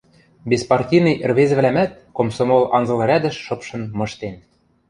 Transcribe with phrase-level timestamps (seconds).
[0.49, 4.35] Беспартийный ӹрвезӹвлӓмӓт комсомол анзыл рӓдӹш шыпшын мыштен.